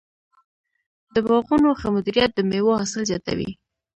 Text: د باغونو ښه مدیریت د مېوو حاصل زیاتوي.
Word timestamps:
د 1.13 1.15
باغونو 1.25 1.69
ښه 1.79 1.87
مدیریت 1.95 2.31
د 2.35 2.39
مېوو 2.49 2.79
حاصل 2.79 3.01
زیاتوي. 3.11 3.51